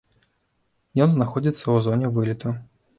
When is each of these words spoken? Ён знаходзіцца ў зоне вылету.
Ён 1.07 1.15
знаходзіцца 1.17 1.59
ў 1.59 1.87
зоне 1.89 2.15
вылету. 2.21 2.61